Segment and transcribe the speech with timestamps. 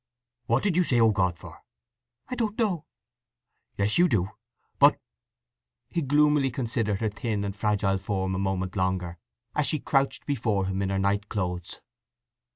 [0.47, 1.61] "What did you say 'O God' for?"
[2.27, 2.85] "I don't know!"
[3.77, 4.31] "Yes you do!
[4.79, 4.99] But…"
[5.91, 9.19] He gloomily considered her thin and fragile form a moment longer
[9.53, 11.81] as she crouched before him in her night clothes.